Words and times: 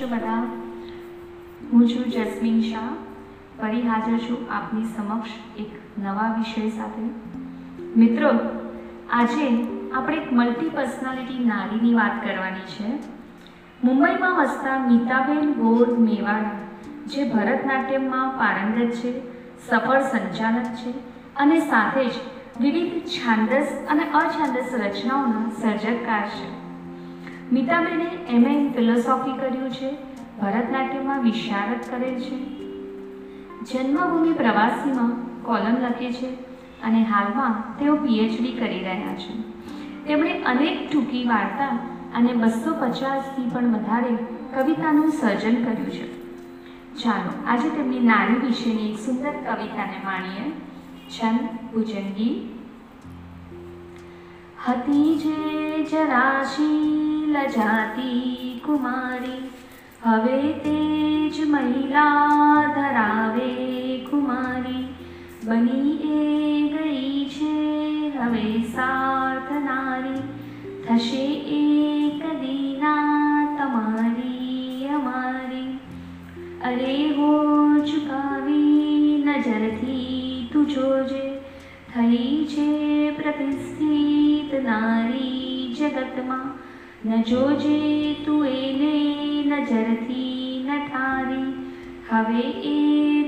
છો 0.00 0.06
બધા 0.06 0.42
હું 1.72 1.88
છું 1.88 2.04
જસ્મીન 2.04 2.60
શાહ. 2.60 2.94
ફરી 3.60 3.82
હાજર 3.82 4.18
છું 4.18 4.52
આપની 4.52 4.84
સમક્ષ 4.84 5.28
એક 5.58 5.98
નવા 5.98 6.34
વિષય 6.38 6.76
સાથે. 6.76 7.02
મિત્રો, 7.96 8.28
આજે 9.10 9.66
આપણે 9.94 10.16
એક 10.16 10.32
મલ્ટી 10.32 10.68
પર્સનાલિટી 10.68 11.44
નારીની 11.44 11.94
વાત 11.94 12.24
કરવાની 12.24 12.60
છે. 12.60 12.98
મુંબઈમાં 13.84 14.36
વસતા 14.36 14.78
મીતાબેન 14.78 15.52
ગોર 15.52 15.98
મેવાડા, 15.98 16.50
જે 17.06 17.32
ભરતનાટ્યમમાં 17.32 18.30
પારંગત 18.30 18.90
છે, 18.90 19.20
સફળ 19.68 20.00
સંચાલક 20.00 20.64
છે 20.64 20.90
અને 21.36 21.60
સાથે 21.60 22.04
જ 22.04 22.12
વિવિધ 22.60 23.02
છાંદસ 23.02 23.66
અને 23.88 24.10
અછાંદસ 24.10 24.74
રચનાઓના 24.74 25.50
સર્જકકાર 25.50 26.28
છે. 26.28 26.67
મીતાબેને 27.52 28.04
એમએ 28.28 28.50
ઇન 28.50 28.72
ફિલોસોફી 28.72 29.38
કર્યું 29.38 29.70
છે 29.70 29.92
ભરતનાટ્યમમાં 30.40 31.22
વિશારદ 31.22 31.80
કરેલ 31.90 32.14
છે. 32.14 32.58
જન્મભૂમિ 33.64 34.32
પ્રવાસીમાં 34.32 35.42
કોલમ 35.42 35.76
લખે 35.88 36.12
છે 36.12 36.26
અને 36.82 37.02
હાલમાં 37.02 37.78
તેઓ 37.78 37.96
પીએચડી 37.96 38.52
કરી 38.52 38.78
રહ્યા 38.78 39.14
છે. 39.14 39.40
તેમણે 40.06 40.42
અનેક 40.42 40.92
ટૂંકી 40.92 41.24
વાર્તા 41.24 41.66
અને 42.14 42.32
બસો 42.32 42.74
પચાસથી 42.74 43.50
પણ 43.50 43.66
વધારે 43.66 44.16
કવિતાનું 44.54 45.08
સર્જન 45.08 45.64
કર્યું 45.64 45.90
છે. 45.90 46.18
ચાલો, 47.02 47.44
આજે 47.46 47.70
તેમની 47.70 47.98
નાની 47.98 48.46
વિશેની 48.46 48.90
એક 48.90 48.98
સુંદર 48.98 49.30
કવિતાને 49.30 49.98
માણીએ. 50.04 50.52
છંદ 51.08 51.40
ભુજંગી 51.74 52.58
હતી 54.66 55.18
જે 55.18 55.36
જરાશીલ 55.82 57.07
જાતી 57.56 58.60
કુમારી. 58.64 59.50
હવે 60.02 60.52
તે 60.52 61.28
જ 61.30 61.48
મહિલા 61.48 62.26
ધરાવે 62.74 63.98
કુમારી. 64.10 64.94
બની 65.44 65.96
એ 65.96 66.62
ગઈ 66.68 67.24
છે 67.24 67.56
હવે 68.18 68.62
સાર્થ 68.62 69.52
નારી. 69.52 70.20
થશે 70.88 71.26
એક 71.34 72.40
દીના 72.40 72.96
તમારી 73.58 74.88
અમારી. 74.88 75.78
અરે 76.64 77.08
હો 77.08 77.44
ચુકાવી 77.78 79.24
નજરથી 79.26 80.48
તું 80.52 80.68
જોજે. 80.68 81.38
થઈ 81.94 82.44
છે 82.44 83.10
પ્રતિષ્ઠિત 83.10 84.18
જગતમાં 84.48 84.97
ન 86.98 87.22
જોજે 87.22 88.16
તું 88.24 88.44
એને 88.44 88.94
નજરથી 89.48 90.62
ન 90.62 90.70
ઠારી 90.84 91.50
હવે 92.06 92.42
એ 92.68 92.78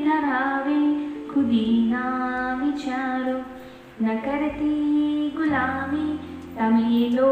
ધરાવે 0.01 0.79
ખુદીના 1.29 2.57
વિચારો 2.57 3.37
ન 4.01 4.09
કરતી 4.19 5.31
ગુલામી 5.37 6.19
તમે 6.57 6.98
લો 7.13 7.31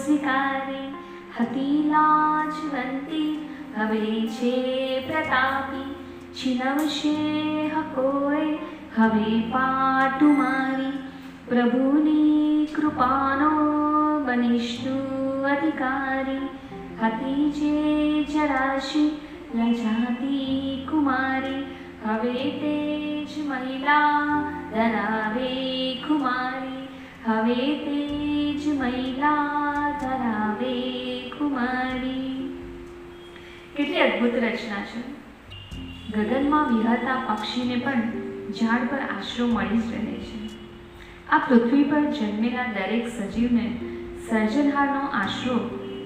સ્વીકારી 0.00 0.88
હતી 1.36 1.78
લાજવંતી 1.86 3.30
હવે 3.76 4.02
છે 4.32 4.52
પ્રતાપી 5.06 5.88
છીનવશે 6.34 7.16
હકોએ 7.70 8.44
હવે 8.96 9.30
પાટુ 9.52 10.34
મારી 10.34 10.94
પ્રભુની 11.48 12.68
કૃપાનો 12.74 13.52
બનીશ 14.26 14.74
અધિકારી 15.46 16.48
હતી 17.02 17.50
જે 17.50 18.24
જરાશી 18.24 19.20
લજાતી 19.54 20.86
કુમારી 20.90 21.64
હવે 22.06 22.50
તે 22.50 23.24
જ 23.24 23.48
મહિલા 23.48 24.26
ધરાવે 24.70 25.94
કુમારી 26.08 26.88
હવે 27.26 27.54
તે 27.54 28.00
જ 28.58 28.78
મહિલા 28.78 29.98
ધરાવે 30.00 31.20
કુમારી 31.30 32.26
કેટલી 33.76 34.00
અદ્ભુત 34.00 34.34
રચના 34.34 34.82
છે. 34.82 35.16
ગગનમાં 36.10 36.74
વિહરતા 36.74 37.16
પક્ષીને 37.26 37.76
પણ 37.76 38.02
ઝાડ 38.52 38.88
પર 38.90 38.98
આશરો 38.98 39.46
મળી 39.46 39.78
જ 39.78 39.92
રહે 39.92 40.16
છે. 40.20 40.46
આ 41.28 41.38
પૃથ્વી 41.38 41.84
પર 41.84 42.00
જન્મેલા 42.00 42.64
દરેક 42.64 43.08
સજીવને 43.08 43.95
સર્જનહારનો 44.28 45.02
આશરો 45.20 45.56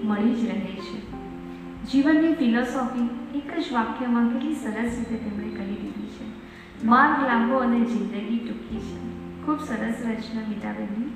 મળી 0.08 0.34
જ 0.40 0.48
રહે 0.48 0.74
છે. 0.86 0.98
જીવનની 1.90 2.34
ફિલોસોફી 2.40 3.06
એક 3.38 3.50
જ 3.60 3.66
વાક્યમાં 3.76 4.26
કેટલી 4.32 4.58
સરસ 4.64 4.98
રીતે 4.98 5.16
તેમણે 5.24 5.48
કહી 5.56 5.78
દીધી 5.82 6.10
છે. 6.16 6.26
માર્ગ 6.90 7.24
લાંબો 7.28 7.62
અને 7.66 7.80
જિંદગી 7.92 8.40
ટૂંકી 8.44 8.82
છે. 8.88 8.98
ખૂબ 9.44 9.60
સરસ 9.70 10.04
રચના 10.08 10.44
મીતાબેનની 10.48 11.10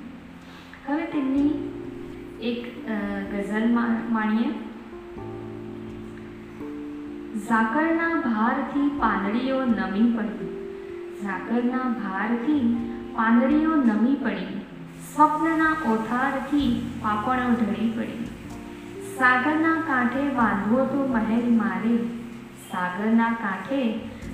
હવે 0.87 1.05
તેમની 1.13 1.51
એક 2.51 2.61
ગઝલ 3.33 3.69
માણીએ. 4.15 4.49
ઝાકળના 7.47 8.13
ભારથી 8.27 8.89
પાંદડીઓ 8.99 9.63
નમી 9.77 10.11
પડી. 10.17 10.53
ઝાકળના 11.23 11.87
ભારથી 12.03 12.61
પાંદડીઓ 13.15 13.81
નમી 13.89 14.21
પડી. 14.25 14.64
સ્વપ્નના 15.15 15.75
ઓથારથી 15.91 16.69
પાપણો 17.01 17.51
ઢળી 17.51 17.89
પડી. 17.89 18.23
સાગરના 19.19 19.75
કાંઠે 19.81 20.23
બાંધવો 20.29 20.85
તો 20.85 21.05
મહેલ 21.13 21.45
મારે. 21.59 21.93
સાગરના 22.71 23.29
કાંઠે 23.33 23.79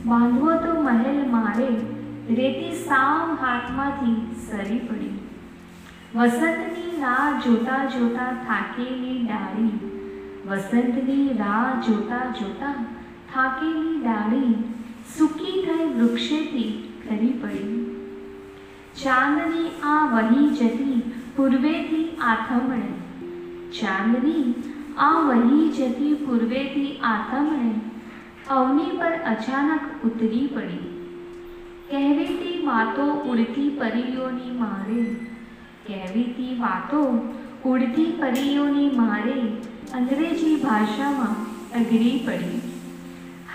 બાંધવો 0.06 0.56
તો 0.56 0.72
મહેલ 0.82 1.20
મારે. 1.30 1.68
રેતી 2.40 2.72
સાવ 2.76 3.36
હાથમાંથી 3.44 4.16
સરી 4.48 4.80
પડી. 4.80 5.14
વસંતની 6.16 7.02
રાહ 7.02 7.30
જોતા 7.46 7.86
જોતા 7.86 8.32
થાકેલી 8.48 9.20
ડાળી. 9.24 9.94
વસંતની 10.50 11.30
રાહ 11.34 11.80
જોતા 11.90 12.26
જોતા 12.42 12.76
થાકેલી 13.34 13.98
ડાળી. 14.02 14.54
સૂકી 15.18 15.58
થઈ 15.70 15.90
વૃક્ષેથી 15.94 16.70
ખરી 17.08 17.34
પડી. 17.46 17.91
ચાંદની 19.04 19.70
આ 19.84 20.06
વહી 20.06 20.48
જતી 20.48 21.14
પૂર્વેથી 21.36 22.18
આથમણે. 22.22 22.82
ચાંદની 23.72 24.54
આ 24.98 25.12
વહી 25.20 25.70
જતી 25.70 26.14
પૂર્વેથી 26.14 27.00
આથમણે. 27.04 27.74
અવની 28.50 28.98
પર 28.98 29.12
અચાનક 29.12 30.06
ઉતરી 30.06 30.48
પડી. 30.48 30.88
કહેવીતી 31.92 32.66
વાતો 32.66 33.12
ઉડતી 33.12 33.70
પરીઓની 33.70 34.52
મારે. 34.52 35.04
કહેવીતી 35.88 36.58
વાતો 36.60 37.30
ઉડતી 37.66 38.06
પરીઓની 38.20 38.90
મારે 38.96 39.42
અંગ્રેજી 39.94 40.56
ભાષામાં 40.56 41.36
અઘરી 41.80 42.24
પડી. 42.28 42.62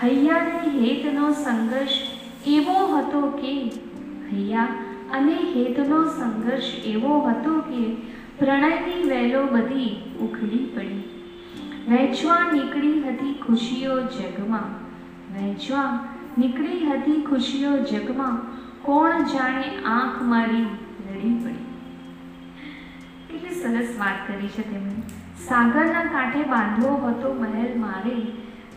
હૈયાને 0.03 0.69
હેતનો 0.79 1.33
સંઘર્ષ 1.33 1.89
એવો 2.47 2.97
હતો 2.97 3.21
કે, 3.21 3.71
હૈયા 4.31 4.67
અને 5.11 5.33
હેતનો 5.33 6.03
સંઘર્ષ 6.03 6.73
એવો 6.85 7.19
હતો 7.19 7.59
કે 7.59 7.95
પ્રણયની 8.39 9.09
વેલો 9.09 9.45
બધી 9.45 10.15
ઉખડી 10.19 10.71
પડી. 10.75 11.03
વહેંચવા 11.89 12.51
નીકળી 12.51 13.01
હતી 13.01 13.33
ખુશીઓ 13.33 14.01
જગમાં. 14.01 14.67
વહેંચવા 15.33 16.07
નીકળી 16.37 16.85
હતી 16.85 17.21
ખુશીઓ 17.21 17.77
જગમાં. 17.77 18.37
કોણ 18.81 19.23
જાણે 19.23 19.83
આંખ 19.85 20.21
મારી 20.21 20.63
રડી 21.11 21.39
પડી. 21.45 21.63
કેટલી 23.29 23.55
સરસ 23.55 23.99
વાત 23.99 24.27
કરી 24.27 24.47
છે 24.47 24.71
તેમણે. 24.71 25.01
સાગરના 25.47 26.03
કાંઠે 26.03 26.43
બાંધવો 26.43 26.95
હતો 26.95 27.33
મહેલ 27.33 27.79
મારે. 27.79 28.15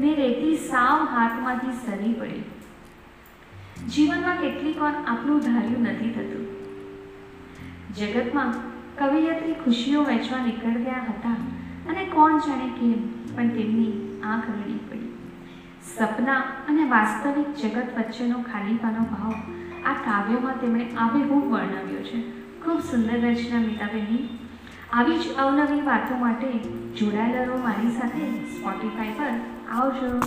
ને 0.00 0.14
રેતી 0.14 0.56
સાવ 0.56 1.04
હાથમાંથી 1.04 1.72
સરી 1.72 2.12
પડી. 2.12 2.42
જીવનમાં 3.88 4.36
કેટલીક 4.36 4.80
વાર 4.80 4.94
આપણું 5.06 5.40
ધાર્યું 5.40 5.82
નથી 5.82 6.10
થતું. 6.10 6.46
જગતમાં 7.96 8.54
કવિયત્રી 8.98 9.52
ખુશીઓ 9.52 10.02
વહેંચવા 10.02 10.38
નીકળ્યા 10.38 10.98
હતા 10.98 11.36
અને 11.88 12.04
કોણ 12.04 12.38
જાણે 12.38 12.68
કેમ 12.68 13.08
પણ 13.36 13.48
તેમની 13.48 14.20
આંખ 14.24 14.44
રડી 14.50 14.78
પડી. 14.90 15.12
સપના 15.82 16.36
અને 16.38 16.84
વાસ્તવિક 16.84 17.54
જગત 17.54 17.98
વચ્ચેનો 17.98 18.38
ખાલીપાનો 18.38 18.98
ભાવ 18.98 19.32
આ 19.84 19.92
કાવ્યમાં 19.92 20.60
તેમણે 20.60 20.90
આબેહૂબ 20.98 21.44
વર્ણવ્યો 21.44 22.02
છે. 22.02 22.20
ખૂબ 22.64 22.80
સુંદર 22.80 23.30
રચના 23.30 23.58
મીતાબેનની. 23.58 24.38
આવી 24.92 25.18
જ 25.18 25.36
અવનવી 25.38 25.80
વાતો 25.80 26.16
માટે 26.16 26.58
જોડાયેલા 27.00 27.44
રહો 27.44 27.56
મારી 27.56 27.90
સાથે 27.90 28.26
સ્પોટીફાઈ 28.58 29.12
પર. 29.18 29.30
આવજો 29.70 30.20